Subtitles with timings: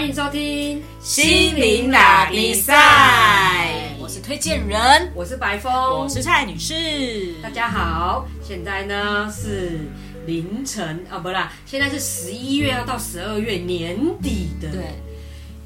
[0.00, 7.34] 欢迎收听心灵打比赛，我是推荐人，我是白峰，我是蔡女士。
[7.42, 9.78] 大家好，现在呢是
[10.24, 14.94] 凌晨啊，不啦，现在是十一月要到十二月年底的对，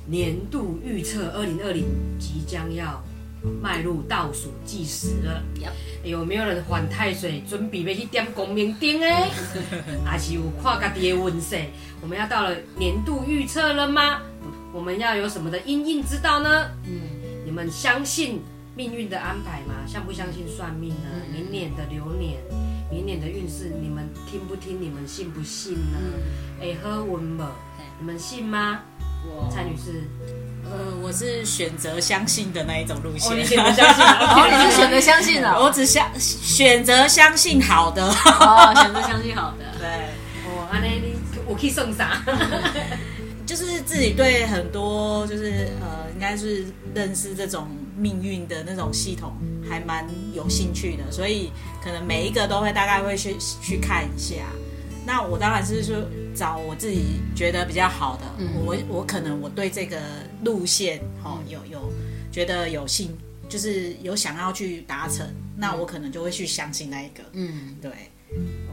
[0.08, 1.84] 年度预测，二零二零
[2.18, 3.00] 即将要
[3.62, 5.42] 迈入倒数计时了。
[6.02, 9.30] 有没有人犯太岁，准备要去点光明灯诶？
[10.04, 11.58] 还是有看家己的运势？
[12.02, 14.20] 我们要到了年度预测了吗？
[14.72, 16.68] 我们要有什么的因应之道呢？
[16.84, 17.00] 嗯，
[17.44, 18.42] 你们相信
[18.76, 19.86] 命运的安排吗？
[19.86, 21.08] 相不相信算命呢？
[21.14, 22.42] 嗯明年的流年，
[22.90, 24.80] 明年的运势，你们听不听？
[24.82, 25.98] 你们信不信呢？
[26.60, 27.44] 哎、喝温不？
[27.98, 28.80] 你们信吗？
[29.50, 30.02] 蔡女士，
[30.70, 33.38] 呃，我是选择相信的那一种路哦，线。
[33.38, 34.04] 你选择相信？
[34.04, 38.06] 哦，你是选择相信了，我只相选择相信好的。
[38.06, 39.88] 哦，选择相信好的， 对，
[40.46, 41.14] 哦，安尼你
[41.46, 42.22] 我可以送啥？
[43.46, 49.34] 就是自己对很多就是呃，应该是认识这种命运的那种系统
[49.68, 54.36] 还蛮有兴趣的，所以可能每一个都会大概会去去看一下。
[55.06, 55.96] 那我当然是说
[56.34, 58.24] 找我自己觉得比较好的，
[58.64, 59.98] 我我可能我对这个
[60.42, 61.92] 路线哦有有
[62.32, 63.16] 觉得有兴，
[63.48, 67.22] 就是有想要去达成，那我可能就会去相信那一个。
[67.32, 67.90] 嗯，对，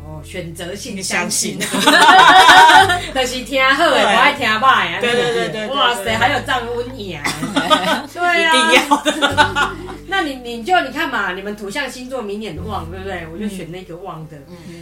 [0.03, 1.61] 哦，选择性相相信。
[1.61, 1.69] 信，
[3.13, 4.01] 就是听好的，对。
[4.01, 4.97] 我爱听歹啊。
[4.99, 7.21] 对对对对对哇塞，还有藏温言，
[7.53, 9.75] 对一啊，定要的。
[10.21, 13.25] 那你你就你看嘛，你们土象星座明年旺，对不对？
[13.33, 14.37] 我就选那个旺的。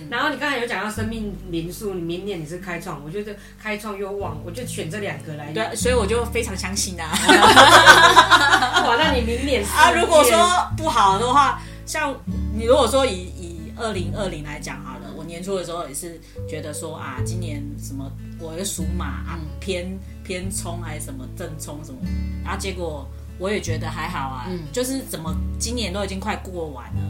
[0.10, 5.54] 然后你刚才有讲到生命灵数，你明年你是开创，我觉得开创又旺，我就选这两个来。
[5.54, 7.08] 对，所以我就非常相信啊。
[8.86, 10.38] 哇，那你明年啊，如果说
[10.76, 12.14] 不好的话，像
[12.54, 22.00] 你如果说以以二零二零来讲好了，我年初的时候也是觉得说啊，今年什么我的属马啊偏偏冲还是什么正冲什么，
[22.44, 23.08] 然后结果
[23.40, 27.02] 我也觉得还好啊，就是怎么今年都已经快过完了，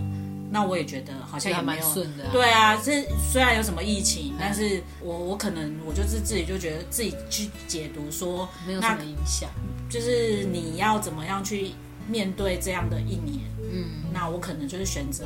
[0.51, 2.29] 那我也觉得好像也还没有蛮顺的啊。
[2.31, 9.49] 对啊，这虽然有什么疫情，但是我我可能我就是自己就觉得自己去解读说，没有什么影响，
[9.89, 11.71] 就是你要怎么样去
[12.07, 13.39] 面对这样的一年。
[13.71, 15.25] 嗯，那我可能就是选择，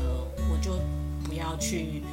[0.51, 0.79] 我就
[1.23, 2.03] 不要去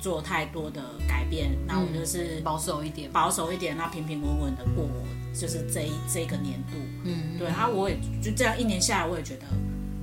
[0.00, 5.06] 做太多的改变，那我就是保守一点，保守一点，那平平稳稳的过我
[5.38, 6.76] 就是这一这个年度。
[7.04, 9.46] 嗯，对啊，我也就这样一年下来，我也觉得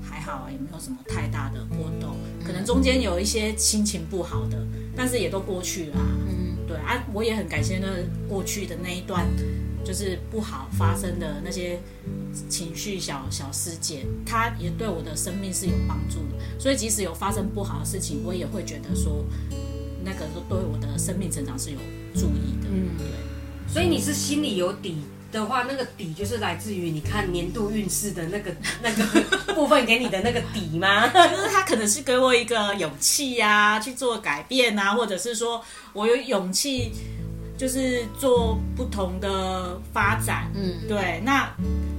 [0.01, 2.15] 还好啊，也没有什么太大的波动，
[2.45, 4.65] 可能中间有一些心情不好的，
[4.95, 5.99] 但是也都过去啦。
[5.99, 7.87] 嗯，对啊，我也很感谢那
[8.29, 9.25] 过去的那一段，
[9.83, 11.79] 就是不好发生的那些
[12.49, 16.59] 情绪小小事件，它也对我的生命是有帮助的。
[16.59, 19.25] 所以即使有发生不好的事情，我也会觉得说，
[20.07, 21.77] 那个对我的生命成长是有
[22.13, 22.69] 注意的。
[22.71, 23.05] 嗯，对。
[23.71, 24.97] 所以你是心里有底
[25.31, 31.09] 的话，那个底就是来自于你看年度运势的那个 那个部分给你的那个底吗？
[31.09, 36.93] 就是他可能是给我一个勇气呀、去做改变啊，或者是说我有勇气，
[37.57, 40.49] 就是做不同的发展。
[40.55, 41.53] 嗯对，那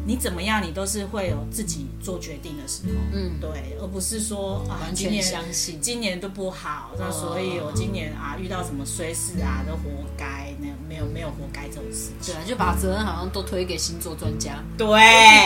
[0.08, 2.92] 你怎么样，你都是会有自己做决定的时候。
[3.12, 9.82] 嗯，对，而不是说啊，完全相信，今年都不好，那所以我今年啊遇到什么衰事啊，都活
[10.16, 12.34] 该，那没有没有活该这种事情。
[12.34, 14.86] 对啊，就把责任好像都推给星座专家，对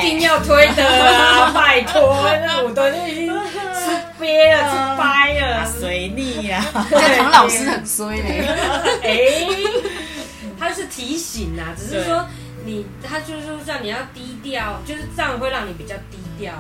[0.07, 1.51] 一，定要推的啊！
[1.51, 3.91] 拜托，那我都已经吃
[4.21, 5.73] 瘪了，吃掰啊了。
[5.81, 8.47] 随你呀、这样唐老师很衰呢，
[9.03, 9.45] 哎，
[10.57, 12.25] 他是提醒啊，只是说
[12.65, 16.55] 你，他就是说让你要低调，就是这样会让你比较低调，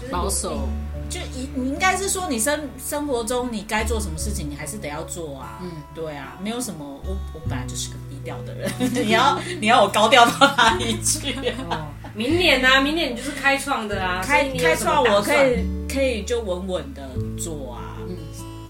[0.00, 0.68] 就是保守，
[1.08, 5.58] 就你你应该是说，你生生活中你该做什么事情，你还是得要做啊。
[5.62, 8.70] 嗯，对啊，没有什么，我我本来就是个低调的人，
[9.06, 11.34] 你要你要我高调到哪里去、
[11.70, 17.02] 哦，明年呢、啊，明年你就是开创的啊，开开创我可，以可以就稳稳的
[17.36, 17.81] 做啊。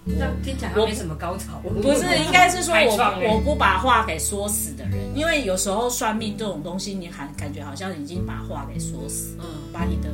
[0.06, 1.60] 这样听起来还没什么高潮。
[1.64, 10.08] 不是，应该是说我我不把话给说死的人，因为有时候算命这种东西，你还感觉好像已经把话给说死，嗯，把你的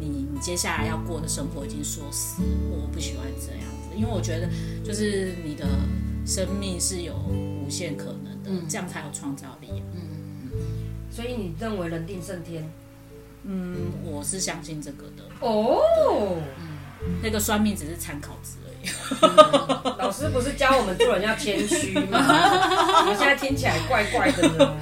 [0.00, 4.48] 你你接下来要过的生活已经说死，我不喜欢这样子，因为我觉得
[4.84, 5.66] 就是你的
[6.26, 8.66] 生命是有无限可能的，嗯。
[8.68, 9.68] 这样才有创造力。
[9.94, 10.50] 嗯。
[11.10, 12.68] 所以你认为人定胜天？
[13.44, 15.80] 嗯，我是相信这个的，哦，
[16.58, 18.56] 嗯那个算命只是参考值
[19.98, 22.18] 老师不是教我们做人要谦虚吗？
[23.08, 24.76] 我现在听起来怪怪的呢。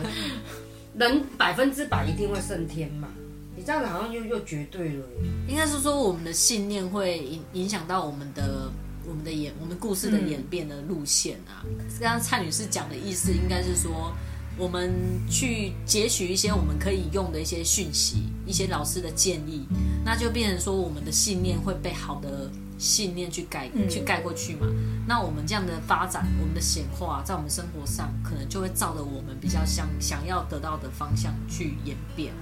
[0.99, 3.09] 人百分之百一定会胜天嘛？
[3.55, 5.31] 你这样子好像又又绝对了耶。
[5.49, 8.71] 应该是说我们的信念会影影响到我们的
[9.07, 11.65] 我们的演我们故事的演变的路线啊。
[12.01, 14.13] 刚刚蔡女士讲的意思应该是说，
[14.59, 14.93] 我们
[15.31, 19.67] 去截取一些我们可以用的一些讯息，一些老师的建议，
[20.07, 22.49] 那就变成说我们的信念会被好的
[22.79, 24.69] 信念去盖、去盖过去嘛。
[25.05, 32.33] 那我们这样的发展，我们的显化，在我们生活上，可能就会照着我们比较想想要得到的方向去演变。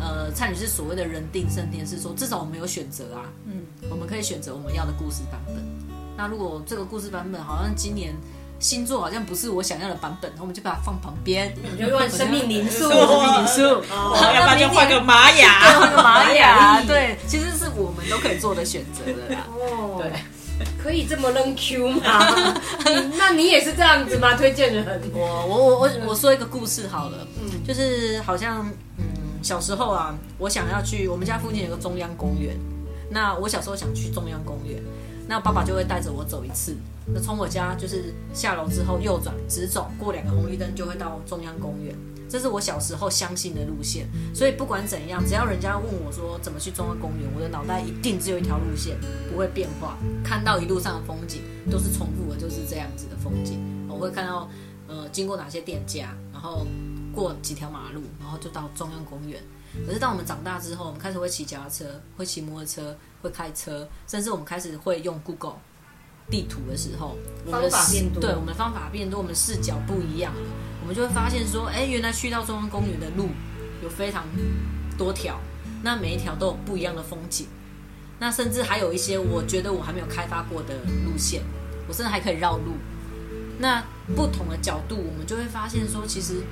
[0.00, 5.56] 呃，蔡女士所谓的人定胜天，是说至少我们有选择啊，嗯，我们可以选择我们要的故事版本。
[6.16, 8.14] 那如果这个故事版本好像今年
[8.62, 13.62] 星座好像不是我想要的版本，我们就把它放旁边，你就用生命灵数，生命灵数，
[13.92, 19.44] 哦，要不然就换个玛雅，换个玛雅， 对，其实是我们都可以做的选择的啦。
[19.50, 20.12] 哦，对，
[20.80, 22.00] 可以这么扔 Q 吗？
[23.18, 24.34] 那你也是这样子吗？
[24.34, 24.86] 推荐人？
[25.12, 28.64] 我我我我我说一个故事好了，嗯，就是好像
[28.96, 29.04] 嗯
[29.42, 32.56] 小时候啊，我想要去我们家附近有个中央公园，
[33.12, 34.82] 那我小时候想去中央公园，
[35.28, 36.74] 那爸爸就会带着我走一次，
[37.06, 41.94] 那从我家就是下楼之后右转直走，过两个红绿灯就会到中央公园。
[42.28, 48.96] 这是我小时候相信的路线，所以不管怎样，只要人家问我说怎么去中央公园，我的脑袋一定只有一条路线，
[49.30, 49.98] 不会变化。
[50.24, 53.60] 看到一路上的风景都是重复的，就是这样子的风景。
[53.86, 54.48] 我会看到
[54.88, 56.66] 呃经过哪些店家，然后
[57.14, 59.42] 过几条马路，然后就到中央公园。
[59.86, 65.56] 可是当我们长大之后，我们开始会骑脚踏车，会骑摩托车，会开车，甚至我们开始会用 Google
[66.30, 67.16] 地图的时候，
[67.46, 70.40] 我们的方法变多对我们的方法变多，我们的视角不一样了，
[70.82, 73.28] 我们就会发现说，哎，原来去到中央公园的路
[73.82, 74.26] 有非常
[74.98, 75.40] 多条，
[75.82, 77.46] 那每一条都有不一样的风景，
[78.18, 80.74] 那甚至还有一些我觉得我还没有开发过的
[81.06, 81.42] 路线，
[81.88, 82.74] 我甚至还可以绕路。
[83.58, 83.82] 那
[84.16, 86.42] 不同的角度，我们就会发现说，其实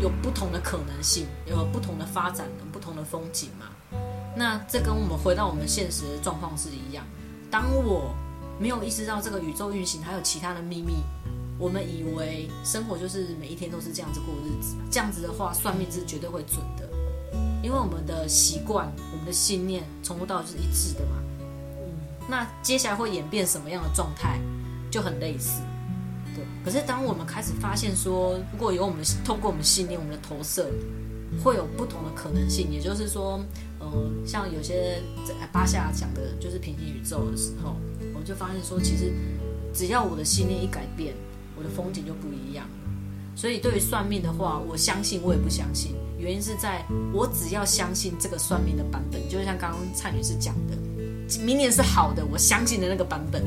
[0.00, 3.66] 有不同的可能性，有不同的发展，有不同的风景嘛。
[4.36, 7.04] 那这跟我们回到我们现实的状况是一样。
[7.50, 8.14] 当我
[8.58, 10.96] 没有意识到这个宇宙运行还有其他的秘密，
[11.58, 16.88] 我们以为生活就是每一天都是这样子过日子，这样子的话，算命是绝对会准的，
[17.62, 21.16] 因为我们的习惯、我们的信念从头到尾是一致的嘛。
[21.78, 21.92] 嗯
[22.26, 24.40] 那接下来会演变什么样的状态，
[24.90, 25.60] 就很类似。
[26.34, 30.68] 对，可是当我们开始发现说，如果有我们通过我们信念、我们的投射，
[31.42, 32.70] 会有不同的可能性。
[32.70, 33.40] 也就是说，
[33.80, 37.76] 嗯、像有些在巴夏讲的，就是平行宇宙的时候，
[38.14, 39.12] 我就发现说，其实
[39.72, 41.14] 只要我的信念一改变，
[41.56, 42.66] 我的风景就不一样。
[43.36, 50.76] 所以对于算命的话，我相信我也不相信，原因是在我只要相信这个算命的版本，就像刚刚蔡女士讲的，
[51.44, 53.42] 明年是好的，我相信的那个版本，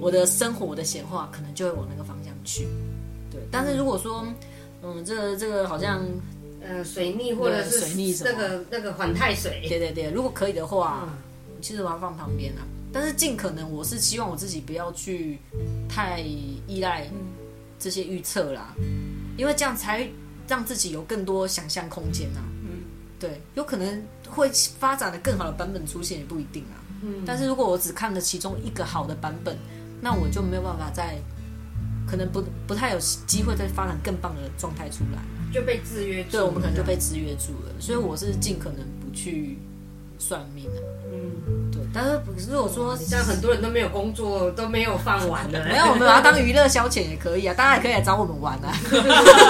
[0.00, 2.15] 我的生活、我的显化可能就会往那个方
[2.46, 2.66] 去。
[3.30, 4.26] 对，但是如果说，
[4.82, 6.02] 嗯，这个这个好像，
[6.62, 11.12] 呃，水逆或者是水逆什么那个那个缓太水，对对对，如果可以的话，嗯
[11.60, 12.62] 其实我要放旁边啊。
[12.92, 15.38] 但是尽可能，我是希望我自己不要去
[15.88, 17.10] 太依赖
[17.78, 18.74] 这些预测啦，
[19.36, 20.08] 因为这样才
[20.46, 22.40] 让自己有更多想象空间啊。
[22.62, 22.84] 嗯，
[23.18, 24.48] 对，有可能会
[24.78, 26.80] 发展的更好的版本出现，也不一定啊。
[27.02, 29.56] 嗯，但是如果我只看了其中一个好的版本，
[30.00, 31.18] 那我就没有办法再，
[32.06, 35.20] 可能不不太有机会再发展更棒的状态出来。
[35.52, 37.72] 就被制约住，对，我们可能就被制约住了。
[37.80, 39.56] 所以我是尽可能不去
[40.18, 40.82] 算命的。
[41.10, 48.74] 嗯，对，但是如果说你这样很多人都没有工作，都没有饭碗的，没有，我们把它当娱乐消遣也可以啊，大家也可以来找我们玩啊。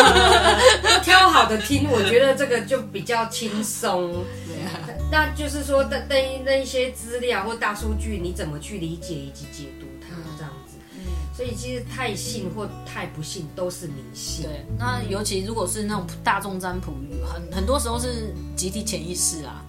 [1.02, 4.24] 挑好的听，我觉得这个就比较轻松。
[4.46, 4.70] 对啊，
[5.10, 9.85] 那就是说，那那那一些资料或大数据，你怎么去理解以及解读。
[11.36, 14.46] 所以其实太信或太不信都是迷信。
[14.46, 16.92] 对，那尤其如果是那种大众占卜，
[17.26, 19.62] 很很多时候是集体潜意识啊。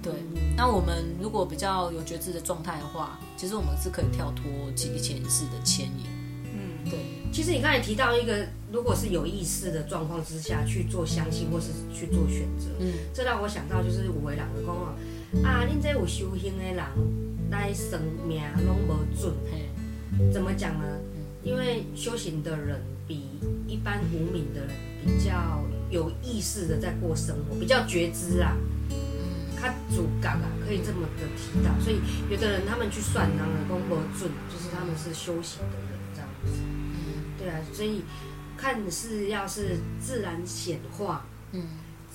[0.00, 0.12] 对，
[0.56, 4.44] 那我们如果比较有觉知的状态的话，其实我们是可以跳脱
[4.76, 6.06] 集体潜意识的牵引。
[6.44, 6.98] 嗯，对，
[7.32, 14.94] 其实你刚才提到一个，如果是有意识的状况之下去做相信或是去做选择，嗯，这让我想到就是有的人就讲哦，
[15.42, 16.84] 啊，恁这有修行的人
[17.50, 19.70] 来算命拢无准，嘿，
[20.32, 20.84] 怎么讲呢？
[21.42, 23.28] 因为修行的人比
[23.68, 24.70] 一般无名的人
[25.04, 28.56] 比较有意识的在过生活，比较觉知啊，
[29.60, 31.78] 他主感啊，可以这么的提到。
[31.80, 36.62] 所以有的人他们去算，然后公不准，就是他们是修行的人这样子。
[37.38, 38.02] 对啊，所以
[38.56, 41.62] 看是要是自然显化，嗯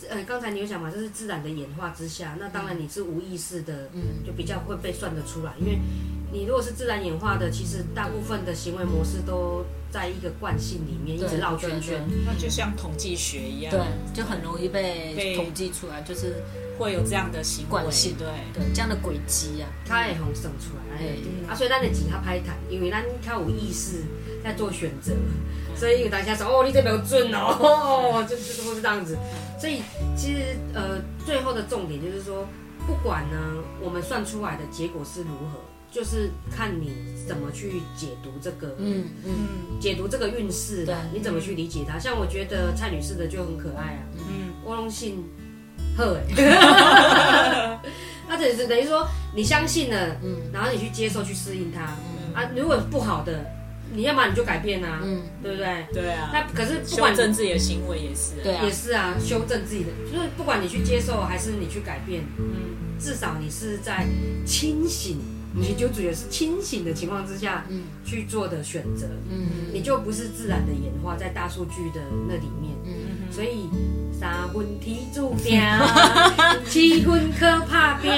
[0.09, 5.77] 呃，刚才你有讲嘛，这是自然的演化之下，那当然你是无意识的，嗯就比较会被算得出来，因为
[6.31, 12.01] 你如果是自然演化的，其实大部分的行为模式都在一个惯性里面一直对绕圈圈。
[12.25, 13.81] 那就像统计学一样，对，
[14.13, 16.43] 就很容易被被统计出来，就是
[16.77, 17.69] 会有这样的行为。
[17.69, 19.67] 惯性对，对这样的轨迹啊。
[19.85, 24.03] 它也红生出来，哎嗯啊，所以咱的钱较歹谈，因为咱较有意识
[24.43, 25.13] 在做选择，
[25.75, 27.57] 所以有当下说哦，你这没有准哦，
[28.21, 29.17] 哦就就是会是这样子。
[29.59, 29.81] 所以
[30.15, 32.45] 其实呃，最后的重点就是说，
[32.85, 33.37] 不管呢
[33.81, 35.59] 我们算出来的结果是如何，
[35.91, 36.91] 就是看你
[37.27, 39.79] 怎么去解读这个，嗯嗯。
[39.79, 41.17] 解读这个运势啦，对。
[41.19, 41.97] 你怎么去理解它？
[41.97, 45.23] 像我觉得蔡女士的就很可爱啊，嗯，我拢信
[45.95, 47.79] 好哎，
[48.27, 50.51] 那等于等于说你相信了，嗯。
[50.53, 51.81] 然后你去接受去适应它。
[52.39, 52.51] 啊。
[52.55, 53.45] 如果不好的，
[53.93, 55.87] 你要么你就改变啊，嗯，对不对？
[55.91, 58.63] 对啊，那可是不管正自己的行为也是，对啊。
[58.63, 64.05] 也是啊，修正自己的，就是不管你去接受还是你去改变，嗯，至少你是在
[64.45, 65.19] 清醒，
[65.53, 72.75] 你就主要是清醒的情况之下嗯去做的选择，嗯你就不是自然的演化在大数据的那里面。
[72.85, 73.69] 嗯所以
[74.11, 75.61] 三分天注定，
[76.67, 78.11] 七分靠打拼，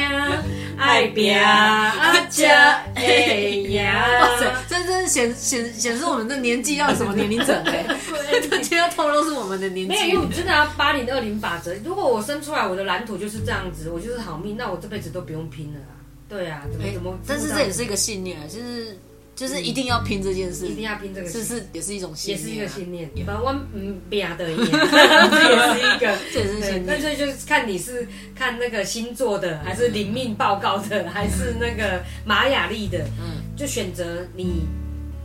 [0.77, 1.91] 爱拼啊
[2.29, 3.77] 才会赢。
[3.85, 7.85] 哇塞，这真是显显显示我们的年纪要什么年龄层哎，
[8.41, 9.93] 今天要透露是我们的年纪。
[9.93, 11.73] 没有，因为我真的要八零二零法则。
[11.83, 16.00] 如果我生出来我的蓝图就是这样子，我就是好命，那我这辈子都不用拼了啊。
[16.31, 17.19] 对啊，怎么哎怎么？
[17.27, 18.97] 但是这也是一个信念啊，就是
[19.35, 23.09] 就是一定要拼这件事，一定要拼这个是，是也是一种信也念啊，是一个信念。
[23.25, 26.17] 反正我嗯拼的 也是一个。
[26.31, 26.85] 这也是对，信念。
[26.87, 34.61] 但是就是看你是看那个星座的，还是灵命报告的，还是那个玛雅历的，嗯就选择你，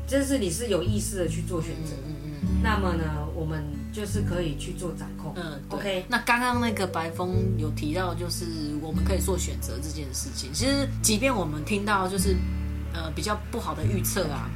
[0.09, 1.93] 就是你是有意识的去做选择。
[2.07, 2.16] 嗯嗯
[2.63, 5.33] 那么呢，我们就是可以去做掌控。
[5.37, 8.45] 嗯对 OK 那刚刚那个白峰有提到，就是
[8.81, 10.51] 我们可以做选择这件事情。
[10.53, 12.37] 其实，即便我们听到就是
[12.95, 14.49] 呃比较不好的预测啊，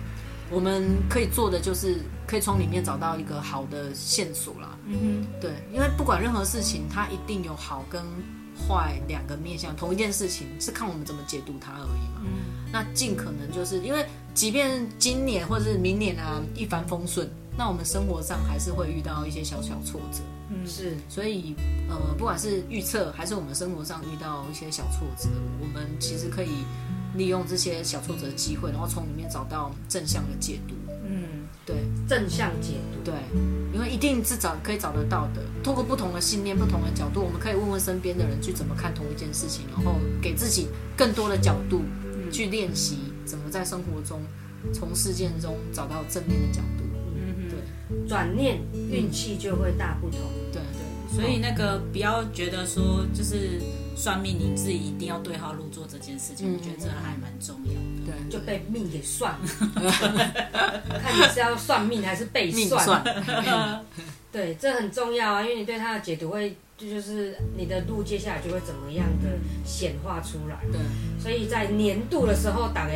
[0.50, 4.76] 我们可以做的就是可以从里面找到一个好的线索啦。
[4.87, 8.02] 嗯对，因为不管任何事情，它一定有好跟
[8.56, 9.75] 坏两个面向。
[9.76, 12.23] 同一件事情是看我们怎么解读它而已嘛。
[12.25, 12.30] 嗯
[12.73, 20.21] 那尽可能就是因为，即便今年或者是明年啊一帆风顺，那我们生活上还是会遇到一些小小挫折。
[20.50, 21.54] 嗯，是所以，
[21.88, 25.28] 呃，不管是预测还是我们生活上遇到一些小挫折，
[25.61, 26.64] 我们其实可以
[27.14, 30.75] 利用这些小挫折的机会，然后从里面找到正向的解读。
[31.07, 31.76] 嗯，对
[32.09, 33.11] 正向解读。
[33.11, 33.14] 对，
[33.73, 35.42] 因为一定是找可以找得到的。
[35.62, 41.83] 透过不同的信念、不同的角度，我们可以问问身边的人去怎么看同一件事情，然后给自己更多的角度
[42.33, 44.21] 去练习怎么在生活中
[44.73, 46.79] 从事件中找到正面的角度。
[48.09, 48.59] 转念
[48.90, 50.20] 运气就会大不同。
[50.52, 53.61] 对对，所以那个不要觉得说就是
[53.97, 58.12] 算命你自己一定要对号入座这件事情，嗯我觉得这个还蛮重要的。
[58.12, 59.92] 对，就被命给算了，
[61.02, 62.85] 看你是要算命还是被命算。
[62.85, 63.04] 算。
[64.32, 69.28] 对，这很重要啊，因为你对他的解读会，这就是你的路接下来就会怎么样的
[69.64, 70.56] 显化出来。
[70.70, 70.80] 对，
[71.20, 72.94] 所以在年度的时候，大家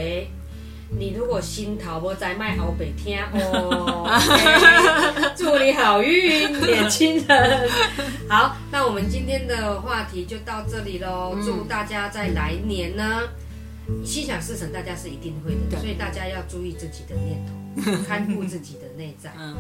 [0.91, 7.69] 你如果心头无在卖好北听哦， OK，祝你好运，年轻人。
[8.29, 11.33] 好，那我们今天的话题就到这里喽。
[11.35, 13.23] 嗯祝大家在来年呢，
[14.05, 19.55] 心想事成，大家是一定会的，所以大家要注意自己的念头，看顾自己的内在，嗯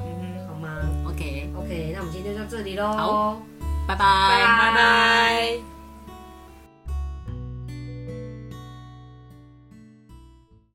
[0.48, 0.68] 好吗
[1.06, 2.92] ，OK，？OK，那我们今天就到这里喽。
[2.92, 3.42] 好，
[3.88, 5.73] 拜拜，拜拜。